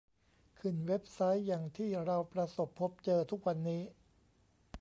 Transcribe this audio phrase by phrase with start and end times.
[0.59, 3.81] ขึ้นเว็บไซต์อย่างที่เราประสบพบเจอทุกวันนี้